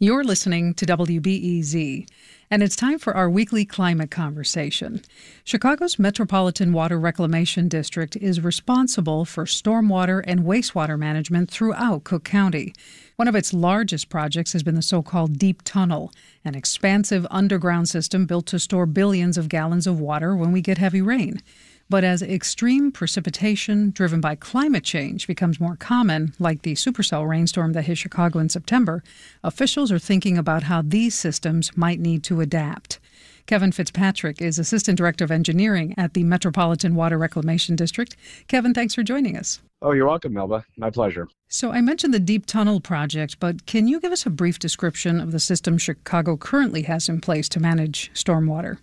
You're 0.00 0.22
listening 0.22 0.74
to 0.74 0.86
WBEZ, 0.86 2.08
and 2.52 2.62
it's 2.62 2.76
time 2.76 3.00
for 3.00 3.16
our 3.16 3.28
weekly 3.28 3.64
climate 3.64 4.12
conversation. 4.12 5.02
Chicago's 5.42 5.98
Metropolitan 5.98 6.72
Water 6.72 7.00
Reclamation 7.00 7.66
District 7.66 8.14
is 8.14 8.40
responsible 8.40 9.24
for 9.24 9.44
stormwater 9.44 10.22
and 10.24 10.44
wastewater 10.44 10.96
management 10.96 11.50
throughout 11.50 12.04
Cook 12.04 12.22
County. 12.22 12.72
One 13.16 13.26
of 13.26 13.34
its 13.34 13.52
largest 13.52 14.08
projects 14.08 14.52
has 14.52 14.62
been 14.62 14.76
the 14.76 14.82
so 14.82 15.02
called 15.02 15.36
Deep 15.36 15.62
Tunnel, 15.64 16.12
an 16.44 16.54
expansive 16.54 17.26
underground 17.28 17.88
system 17.88 18.24
built 18.24 18.46
to 18.46 18.60
store 18.60 18.86
billions 18.86 19.36
of 19.36 19.48
gallons 19.48 19.88
of 19.88 19.98
water 19.98 20.36
when 20.36 20.52
we 20.52 20.60
get 20.60 20.78
heavy 20.78 21.02
rain. 21.02 21.42
But 21.90 22.04
as 22.04 22.20
extreme 22.20 22.92
precipitation 22.92 23.92
driven 23.92 24.20
by 24.20 24.34
climate 24.34 24.84
change 24.84 25.26
becomes 25.26 25.58
more 25.58 25.76
common, 25.76 26.34
like 26.38 26.60
the 26.60 26.74
supercell 26.74 27.26
rainstorm 27.26 27.72
that 27.72 27.86
hit 27.86 27.96
Chicago 27.96 28.40
in 28.40 28.50
September, 28.50 29.02
officials 29.42 29.90
are 29.90 29.98
thinking 29.98 30.36
about 30.36 30.64
how 30.64 30.82
these 30.82 31.14
systems 31.14 31.74
might 31.78 31.98
need 31.98 32.22
to 32.24 32.42
adapt. 32.42 32.98
Kevin 33.46 33.72
Fitzpatrick 33.72 34.42
is 34.42 34.58
Assistant 34.58 34.98
Director 34.98 35.24
of 35.24 35.30
Engineering 35.30 35.94
at 35.96 36.12
the 36.12 36.24
Metropolitan 36.24 36.94
Water 36.94 37.16
Reclamation 37.16 37.74
District. 37.74 38.14
Kevin, 38.48 38.74
thanks 38.74 38.94
for 38.94 39.02
joining 39.02 39.38
us. 39.38 39.58
Oh, 39.80 39.92
you're 39.92 40.06
welcome, 40.06 40.34
Melba. 40.34 40.66
My 40.76 40.90
pleasure. 40.90 41.26
So, 41.48 41.70
I 41.70 41.80
mentioned 41.80 42.12
the 42.12 42.20
Deep 42.20 42.44
Tunnel 42.44 42.80
project, 42.80 43.40
but 43.40 43.64
can 43.64 43.88
you 43.88 44.00
give 44.00 44.12
us 44.12 44.26
a 44.26 44.30
brief 44.30 44.58
description 44.58 45.18
of 45.18 45.32
the 45.32 45.40
system 45.40 45.78
Chicago 45.78 46.36
currently 46.36 46.82
has 46.82 47.08
in 47.08 47.22
place 47.22 47.48
to 47.50 47.60
manage 47.60 48.12
stormwater? 48.12 48.76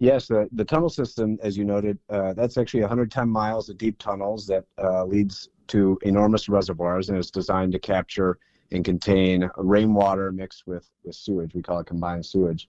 Yes, 0.00 0.28
the, 0.28 0.48
the 0.52 0.64
tunnel 0.64 0.88
system, 0.88 1.38
as 1.42 1.56
you 1.56 1.64
noted, 1.64 1.98
uh, 2.08 2.32
that's 2.32 2.56
actually 2.56 2.80
110 2.80 3.28
miles 3.28 3.68
of 3.68 3.78
deep 3.78 3.98
tunnels 3.98 4.46
that 4.46 4.64
uh, 4.82 5.04
leads 5.04 5.48
to 5.68 5.98
enormous 6.02 6.48
reservoirs, 6.48 7.08
and 7.08 7.18
is 7.18 7.30
designed 7.30 7.72
to 7.72 7.78
capture 7.80 8.38
and 8.70 8.84
contain 8.84 9.50
rainwater 9.56 10.30
mixed 10.30 10.66
with, 10.66 10.88
with 11.04 11.16
sewage. 11.16 11.52
We 11.52 11.62
call 11.62 11.80
it 11.80 11.86
combined 11.86 12.24
sewage. 12.24 12.68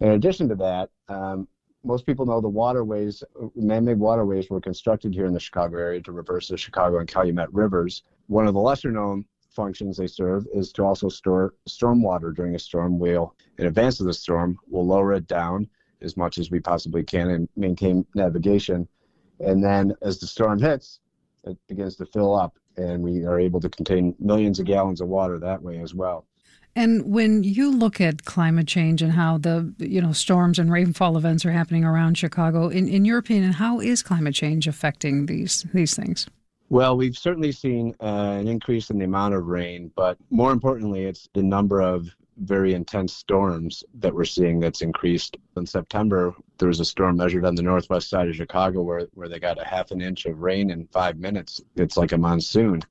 In 0.00 0.10
addition 0.10 0.48
to 0.48 0.54
that, 0.56 0.90
um, 1.08 1.46
most 1.84 2.06
people 2.06 2.24
know 2.24 2.40
the 2.40 2.48
waterways, 2.48 3.22
man-made 3.54 3.98
waterways, 3.98 4.48
were 4.48 4.60
constructed 4.60 5.12
here 5.12 5.26
in 5.26 5.34
the 5.34 5.40
Chicago 5.40 5.76
area 5.78 6.00
to 6.00 6.12
reverse 6.12 6.48
the 6.48 6.56
Chicago 6.56 6.98
and 6.98 7.08
Calumet 7.08 7.52
rivers. 7.52 8.02
One 8.28 8.46
of 8.46 8.54
the 8.54 8.60
lesser-known 8.60 9.26
functions 9.50 9.98
they 9.98 10.06
serve 10.06 10.46
is 10.54 10.72
to 10.72 10.84
also 10.84 11.08
store 11.08 11.54
stormwater 11.68 12.34
during 12.34 12.54
a 12.54 12.58
storm. 12.58 12.98
We'll, 12.98 13.34
in 13.58 13.66
advance 13.66 14.00
of 14.00 14.06
the 14.06 14.14
storm, 14.14 14.58
we'll 14.68 14.86
lower 14.86 15.12
it 15.12 15.26
down 15.26 15.68
as 16.02 16.16
much 16.16 16.38
as 16.38 16.50
we 16.50 16.60
possibly 16.60 17.02
can 17.02 17.30
and 17.30 17.48
maintain 17.56 18.06
navigation. 18.14 18.88
And 19.40 19.62
then 19.62 19.94
as 20.02 20.18
the 20.18 20.26
storm 20.26 20.60
hits, 20.60 21.00
it 21.44 21.56
begins 21.68 21.96
to 21.96 22.06
fill 22.06 22.34
up, 22.34 22.56
and 22.76 23.02
we 23.02 23.24
are 23.24 23.38
able 23.38 23.60
to 23.60 23.68
contain 23.68 24.14
millions 24.18 24.60
of 24.60 24.66
gallons 24.66 25.00
of 25.00 25.08
water 25.08 25.38
that 25.38 25.62
way 25.62 25.78
as 25.78 25.94
well. 25.94 26.26
And 26.74 27.12
when 27.12 27.42
you 27.42 27.70
look 27.70 28.00
at 28.00 28.24
climate 28.24 28.66
change 28.66 29.02
and 29.02 29.12
how 29.12 29.36
the 29.38 29.74
you 29.78 30.00
know 30.00 30.12
storms 30.12 30.58
and 30.58 30.72
rainfall 30.72 31.18
events 31.18 31.44
are 31.44 31.52
happening 31.52 31.84
around 31.84 32.16
Chicago, 32.16 32.68
in, 32.68 32.88
in 32.88 33.04
your 33.04 33.18
opinion, 33.18 33.52
how 33.52 33.80
is 33.80 34.02
climate 34.02 34.34
change 34.34 34.66
affecting 34.66 35.26
these 35.26 35.66
these 35.74 35.94
things? 35.94 36.26
Well, 36.70 36.96
we've 36.96 37.18
certainly 37.18 37.52
seen 37.52 37.94
uh, 38.00 38.36
an 38.40 38.48
increase 38.48 38.88
in 38.88 38.98
the 38.98 39.04
amount 39.04 39.34
of 39.34 39.46
rain, 39.46 39.92
but 39.94 40.16
more 40.30 40.52
importantly, 40.52 41.04
it's 41.04 41.28
the 41.34 41.42
number 41.42 41.82
of 41.82 42.08
very 42.42 42.74
intense 42.74 43.14
storms 43.14 43.84
that 43.94 44.14
we're 44.14 44.24
seeing 44.24 44.60
that's 44.60 44.82
increased. 44.82 45.36
In 45.56 45.66
September, 45.66 46.34
there 46.58 46.68
was 46.68 46.80
a 46.80 46.84
storm 46.84 47.16
measured 47.16 47.44
on 47.44 47.54
the 47.54 47.62
northwest 47.62 48.08
side 48.08 48.28
of 48.28 48.34
Chicago 48.34 48.82
where, 48.82 49.06
where 49.14 49.28
they 49.28 49.38
got 49.38 49.60
a 49.60 49.64
half 49.64 49.90
an 49.90 50.00
inch 50.00 50.26
of 50.26 50.40
rain 50.40 50.70
in 50.70 50.86
five 50.88 51.18
minutes. 51.18 51.60
It's 51.76 51.96
like 51.96 52.12
a 52.12 52.18
monsoon. 52.18 52.82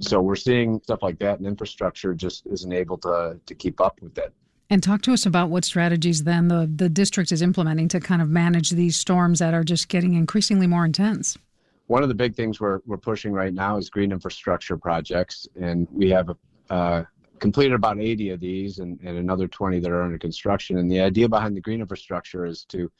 So 0.00 0.20
we're 0.20 0.36
seeing 0.36 0.80
stuff 0.82 1.02
like 1.02 1.18
that, 1.20 1.38
and 1.38 1.46
infrastructure 1.46 2.14
just 2.14 2.46
isn't 2.46 2.72
able 2.72 2.98
to, 2.98 3.38
to 3.44 3.54
keep 3.54 3.80
up 3.80 4.00
with 4.00 4.14
that. 4.14 4.32
And 4.70 4.82
talk 4.82 5.02
to 5.02 5.12
us 5.12 5.24
about 5.24 5.48
what 5.48 5.64
strategies 5.64 6.24
then 6.24 6.48
the, 6.48 6.70
the 6.72 6.88
district 6.88 7.32
is 7.32 7.40
implementing 7.40 7.88
to 7.88 8.00
kind 8.00 8.20
of 8.20 8.28
manage 8.28 8.70
these 8.70 8.96
storms 8.96 9.38
that 9.38 9.54
are 9.54 9.64
just 9.64 9.88
getting 9.88 10.14
increasingly 10.14 10.66
more 10.66 10.84
intense. 10.84 11.38
One 11.86 12.02
of 12.02 12.10
the 12.10 12.14
big 12.14 12.34
things 12.34 12.60
we're, 12.60 12.80
we're 12.84 12.98
pushing 12.98 13.32
right 13.32 13.54
now 13.54 13.78
is 13.78 13.88
green 13.88 14.12
infrastructure 14.12 14.76
projects, 14.76 15.48
and 15.58 15.88
we 15.90 16.10
have 16.10 16.28
a, 16.28 16.36
uh, 16.72 17.04
completed 17.40 17.74
about 17.74 18.00
80 18.00 18.30
of 18.30 18.40
these 18.40 18.78
and, 18.78 18.98
and 19.00 19.18
another 19.18 19.48
20 19.48 19.80
that 19.80 19.90
are 19.90 20.02
under 20.02 20.18
construction. 20.18 20.78
And 20.78 20.90
the 20.90 21.00
idea 21.00 21.28
behind 21.28 21.56
the 21.56 21.60
green 21.60 21.80
infrastructure 21.80 22.44
is 22.44 22.64
to 22.66 22.90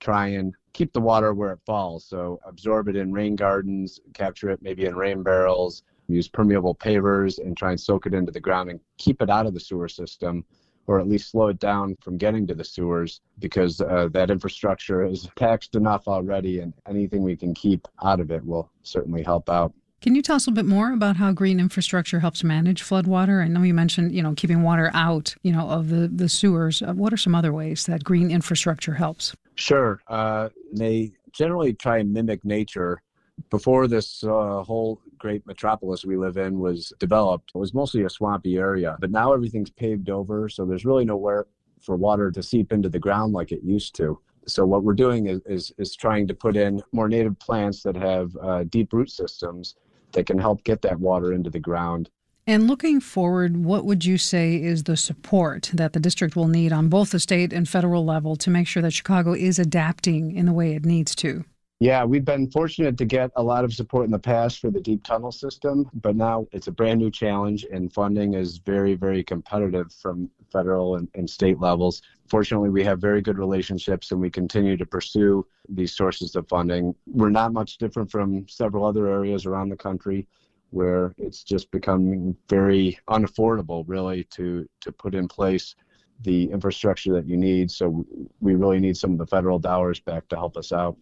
try 0.00 0.28
and 0.28 0.54
keep 0.72 0.92
the 0.92 1.00
water 1.00 1.34
where 1.34 1.52
it 1.52 1.60
falls. 1.64 2.04
So 2.04 2.40
absorb 2.46 2.88
it 2.88 2.96
in 2.96 3.12
rain 3.12 3.36
gardens, 3.36 4.00
capture 4.12 4.50
it 4.50 4.60
maybe 4.62 4.86
in 4.86 4.96
rain 4.96 5.22
barrels, 5.22 5.82
use 6.08 6.28
permeable 6.28 6.74
pavers 6.74 7.38
and 7.38 7.56
try 7.56 7.70
and 7.70 7.80
soak 7.80 8.06
it 8.06 8.14
into 8.14 8.32
the 8.32 8.40
ground 8.40 8.70
and 8.70 8.80
keep 8.98 9.22
it 9.22 9.30
out 9.30 9.46
of 9.46 9.54
the 9.54 9.60
sewer 9.60 9.88
system 9.88 10.44
or 10.86 11.00
at 11.00 11.08
least 11.08 11.30
slow 11.30 11.48
it 11.48 11.58
down 11.58 11.96
from 12.02 12.18
getting 12.18 12.46
to 12.46 12.54
the 12.54 12.64
sewers 12.64 13.20
because 13.38 13.80
uh, 13.80 14.08
that 14.12 14.30
infrastructure 14.30 15.04
is 15.04 15.28
taxed 15.36 15.74
enough 15.76 16.06
already 16.06 16.60
and 16.60 16.74
anything 16.86 17.22
we 17.22 17.36
can 17.36 17.54
keep 17.54 17.88
out 18.02 18.20
of 18.20 18.30
it 18.30 18.44
will 18.44 18.70
certainly 18.82 19.22
help 19.22 19.48
out. 19.48 19.72
Can 20.04 20.14
you 20.14 20.20
tell 20.20 20.36
us 20.36 20.46
a 20.46 20.52
bit 20.52 20.66
more 20.66 20.92
about 20.92 21.16
how 21.16 21.32
green 21.32 21.58
infrastructure 21.58 22.20
helps 22.20 22.44
manage 22.44 22.82
floodwater? 22.82 23.42
I 23.42 23.48
know 23.48 23.62
you 23.62 23.72
mentioned, 23.72 24.14
you 24.14 24.20
know, 24.20 24.34
keeping 24.34 24.62
water 24.62 24.90
out, 24.92 25.34
you 25.42 25.50
know, 25.50 25.66
of 25.66 25.88
the, 25.88 26.08
the 26.08 26.28
sewers. 26.28 26.82
Uh, 26.82 26.92
what 26.92 27.10
are 27.14 27.16
some 27.16 27.34
other 27.34 27.54
ways 27.54 27.86
that 27.86 28.04
green 28.04 28.30
infrastructure 28.30 28.92
helps? 28.92 29.34
Sure. 29.54 30.02
Uh, 30.06 30.50
they 30.74 31.12
generally 31.32 31.72
try 31.72 32.00
and 32.00 32.12
mimic 32.12 32.44
nature. 32.44 33.00
Before 33.48 33.88
this 33.88 34.22
uh, 34.22 34.62
whole 34.62 35.00
great 35.16 35.46
metropolis 35.46 36.04
we 36.04 36.18
live 36.18 36.36
in 36.36 36.58
was 36.58 36.92
developed, 36.98 37.52
it 37.54 37.58
was 37.58 37.72
mostly 37.72 38.02
a 38.02 38.10
swampy 38.10 38.58
area. 38.58 38.98
But 39.00 39.10
now 39.10 39.32
everything's 39.32 39.70
paved 39.70 40.10
over, 40.10 40.50
so 40.50 40.66
there's 40.66 40.84
really 40.84 41.06
nowhere 41.06 41.46
for 41.80 41.96
water 41.96 42.30
to 42.30 42.42
seep 42.42 42.74
into 42.74 42.90
the 42.90 42.98
ground 42.98 43.32
like 43.32 43.52
it 43.52 43.62
used 43.62 43.94
to 43.94 44.20
so 44.46 44.66
what 44.66 44.84
we're 44.84 44.94
doing 44.94 45.26
is, 45.26 45.40
is, 45.46 45.72
is 45.78 45.96
trying 45.96 46.26
to 46.28 46.34
put 46.34 46.56
in 46.56 46.82
more 46.92 47.08
native 47.08 47.38
plants 47.38 47.82
that 47.82 47.96
have 47.96 48.36
uh, 48.42 48.64
deep 48.64 48.92
root 48.92 49.10
systems 49.10 49.76
that 50.14 50.26
can 50.26 50.38
help 50.38 50.64
get 50.64 50.82
that 50.82 50.98
water 50.98 51.32
into 51.32 51.50
the 51.50 51.60
ground. 51.60 52.10
And 52.46 52.66
looking 52.66 53.00
forward, 53.00 53.64
what 53.64 53.86
would 53.86 54.04
you 54.04 54.18
say 54.18 54.56
is 54.56 54.82
the 54.82 54.98
support 54.98 55.70
that 55.72 55.94
the 55.94 56.00
district 56.00 56.36
will 56.36 56.48
need 56.48 56.72
on 56.72 56.88
both 56.88 57.10
the 57.10 57.20
state 57.20 57.52
and 57.52 57.66
federal 57.68 58.04
level 58.04 58.36
to 58.36 58.50
make 58.50 58.66
sure 58.66 58.82
that 58.82 58.92
Chicago 58.92 59.32
is 59.32 59.58
adapting 59.58 60.36
in 60.36 60.46
the 60.46 60.52
way 60.52 60.74
it 60.74 60.84
needs 60.84 61.14
to? 61.16 61.44
Yeah, 61.80 62.04
we've 62.04 62.24
been 62.24 62.50
fortunate 62.50 62.96
to 62.98 63.04
get 63.04 63.32
a 63.34 63.42
lot 63.42 63.64
of 63.64 63.74
support 63.74 64.04
in 64.04 64.12
the 64.12 64.18
past 64.18 64.60
for 64.60 64.70
the 64.70 64.80
deep 64.80 65.02
tunnel 65.02 65.32
system, 65.32 65.90
but 65.94 66.14
now 66.14 66.46
it's 66.52 66.68
a 66.68 66.72
brand 66.72 67.00
new 67.00 67.10
challenge 67.10 67.66
and 67.70 67.92
funding 67.92 68.34
is 68.34 68.58
very, 68.58 68.94
very 68.94 69.24
competitive 69.24 69.92
from 69.92 70.30
federal 70.52 70.96
and, 70.96 71.08
and 71.14 71.28
state 71.28 71.60
levels. 71.60 72.00
Fortunately, 72.28 72.70
we 72.70 72.84
have 72.84 73.00
very 73.00 73.20
good 73.20 73.38
relationships 73.38 74.12
and 74.12 74.20
we 74.20 74.30
continue 74.30 74.76
to 74.76 74.86
pursue 74.86 75.44
these 75.68 75.92
sources 75.92 76.36
of 76.36 76.48
funding. 76.48 76.94
We're 77.06 77.30
not 77.30 77.52
much 77.52 77.76
different 77.78 78.08
from 78.08 78.48
several 78.48 78.84
other 78.84 79.08
areas 79.08 79.44
around 79.44 79.70
the 79.70 79.76
country 79.76 80.28
where 80.70 81.12
it's 81.18 81.42
just 81.42 81.70
becoming 81.72 82.36
very 82.48 82.98
unaffordable, 83.08 83.84
really, 83.88 84.24
to, 84.24 84.68
to 84.80 84.92
put 84.92 85.14
in 85.14 85.26
place 85.26 85.74
the 86.22 86.44
infrastructure 86.52 87.12
that 87.14 87.26
you 87.26 87.36
need. 87.36 87.70
So 87.70 88.06
we 88.40 88.54
really 88.54 88.78
need 88.78 88.96
some 88.96 89.12
of 89.12 89.18
the 89.18 89.26
federal 89.26 89.58
dollars 89.58 89.98
back 89.98 90.28
to 90.28 90.36
help 90.36 90.56
us 90.56 90.72
out. 90.72 90.96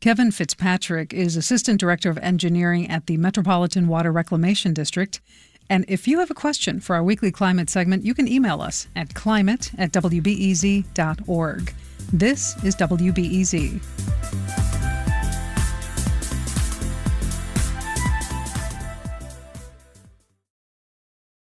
Kevin 0.00 0.30
Fitzpatrick 0.30 1.12
is 1.12 1.36
Assistant 1.36 1.80
Director 1.80 2.08
of 2.08 2.18
Engineering 2.18 2.88
at 2.88 3.06
the 3.06 3.16
Metropolitan 3.16 3.88
Water 3.88 4.12
Reclamation 4.12 4.72
District. 4.72 5.20
And 5.68 5.84
if 5.88 6.06
you 6.06 6.20
have 6.20 6.30
a 6.30 6.34
question 6.34 6.78
for 6.78 6.94
our 6.94 7.02
weekly 7.02 7.32
climate 7.32 7.68
segment, 7.68 8.04
you 8.04 8.14
can 8.14 8.28
email 8.28 8.62
us 8.62 8.86
at 8.94 9.12
climate 9.14 9.72
at 9.76 9.90
wbez.org. 9.90 11.74
This 12.12 12.64
is 12.64 12.76
WBEZ. 12.76 14.17